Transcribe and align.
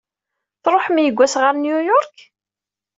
Tṛuḥem 0.63 0.97
yewwas 1.01 1.33
ɣer 1.41 1.53
New 1.57 1.79
York? 1.89 2.17